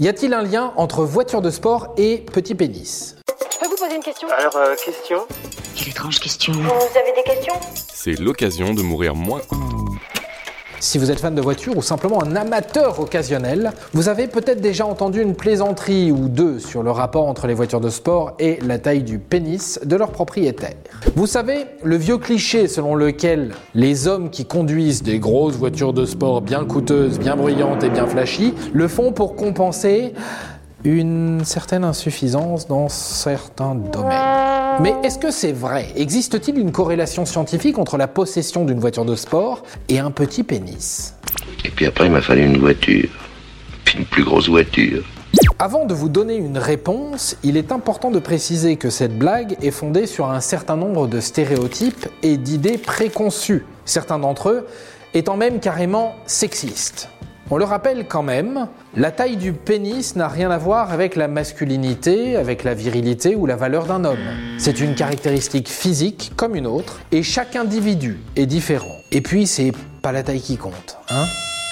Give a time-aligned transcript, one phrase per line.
[0.00, 3.16] Y a-t-il un lien entre voiture de sport et petit pénis?
[3.52, 4.28] Je peux vous poser une question?
[4.30, 5.26] Alors, euh, question?
[5.76, 6.54] Quelle étrange question.
[6.54, 7.52] Vous avez des questions?
[7.74, 9.42] C'est l'occasion de mourir moins.
[10.82, 14.86] Si vous êtes fan de voiture ou simplement un amateur occasionnel, vous avez peut-être déjà
[14.86, 18.78] entendu une plaisanterie ou deux sur le rapport entre les voitures de sport et la
[18.78, 20.76] taille du pénis de leur propriétaire.
[21.16, 26.06] Vous savez, le vieux cliché selon lequel les hommes qui conduisent des grosses voitures de
[26.06, 30.14] sport bien coûteuses, bien bruyantes et bien flashy le font pour compenser
[30.84, 34.59] une certaine insuffisance dans certains domaines.
[34.80, 35.88] Mais est-ce que c'est vrai?
[35.94, 41.14] Existe-t-il une corrélation scientifique entre la possession d'une voiture de sport et un petit pénis?
[41.66, 43.10] Et puis après, il m'a fallu une voiture.
[43.84, 45.04] Puis une plus grosse voiture.
[45.58, 49.70] Avant de vous donner une réponse, il est important de préciser que cette blague est
[49.70, 54.66] fondée sur un certain nombre de stéréotypes et d'idées préconçues, certains d'entre eux
[55.12, 57.10] étant même carrément sexistes.
[57.52, 61.26] On le rappelle quand même, la taille du pénis n'a rien à voir avec la
[61.26, 64.18] masculinité, avec la virilité ou la valeur d'un homme.
[64.56, 68.94] C'est une caractéristique physique comme une autre, et chaque individu est différent.
[69.10, 71.24] Et puis c'est pas la taille qui compte, hein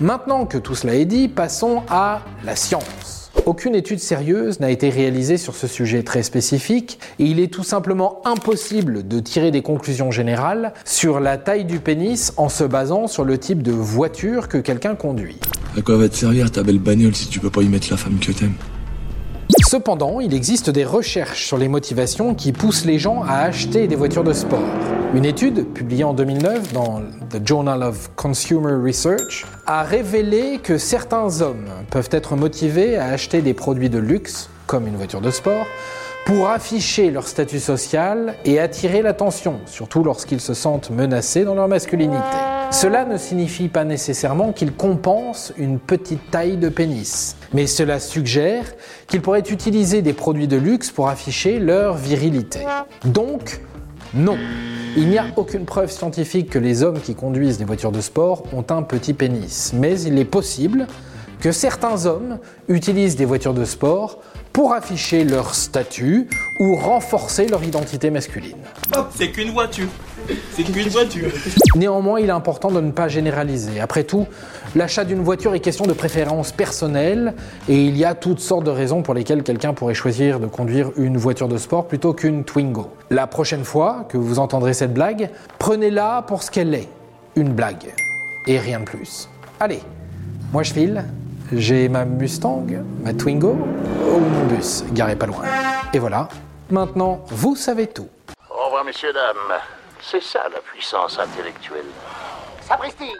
[0.00, 3.30] Maintenant que tout cela est dit, passons à la science.
[3.46, 7.62] Aucune étude sérieuse n'a été réalisée sur ce sujet très spécifique et il est tout
[7.62, 13.06] simplement impossible de tirer des conclusions générales sur la taille du pénis en se basant
[13.06, 15.38] sur le type de voiture que quelqu'un conduit.
[15.84, 18.18] Quoi va te servir ta belle bagnole si tu peux pas y mettre la femme
[18.18, 18.54] que t'aimes?
[19.66, 23.96] Cependant, il existe des recherches sur les motivations qui poussent les gens à acheter des
[23.96, 24.60] voitures de sport.
[25.14, 27.00] Une étude publiée en 2009 dans
[27.30, 33.42] The Journal of Consumer Research a révélé que certains hommes peuvent être motivés à acheter
[33.42, 35.66] des produits de luxe, comme une voiture de sport,
[36.26, 41.68] pour afficher leur statut social et attirer l'attention, surtout lorsqu'ils se sentent menacés dans leur
[41.68, 42.59] masculinité.
[42.70, 48.64] Cela ne signifie pas nécessairement qu'ils compensent une petite taille de pénis, mais cela suggère
[49.08, 52.60] qu'ils pourraient utiliser des produits de luxe pour afficher leur virilité.
[53.04, 53.60] Donc,
[54.14, 54.38] non.
[54.96, 58.44] Il n'y a aucune preuve scientifique que les hommes qui conduisent des voitures de sport
[58.52, 60.86] ont un petit pénis, mais il est possible
[61.40, 62.38] que certains hommes
[62.68, 64.20] utilisent des voitures de sport
[64.52, 66.28] pour afficher leur statut
[66.58, 68.56] ou renforcer leur identité masculine.
[69.14, 69.88] C'est qu'une voiture.
[70.52, 71.30] C'est qu'une voiture.
[71.76, 73.80] Néanmoins, il est important de ne pas généraliser.
[73.80, 74.26] Après tout,
[74.74, 77.34] l'achat d'une voiture est question de préférence personnelle
[77.68, 80.90] et il y a toutes sortes de raisons pour lesquelles quelqu'un pourrait choisir de conduire
[80.96, 82.90] une voiture de sport plutôt qu'une Twingo.
[83.10, 86.88] La prochaine fois que vous entendrez cette blague, prenez-la pour ce qu'elle est,
[87.36, 87.94] une blague
[88.46, 89.28] et rien de plus.
[89.58, 89.80] Allez,
[90.52, 91.04] moi je file,
[91.52, 92.66] j'ai ma Mustang,
[93.02, 95.44] ma Twingo ou mon bus garé pas loin.
[95.92, 96.28] Et voilà,
[96.70, 98.08] maintenant vous savez tout.
[98.50, 99.58] Au revoir, messieurs, dames.
[100.02, 101.84] C'est ça la puissance intellectuelle.
[102.62, 103.12] Sapristi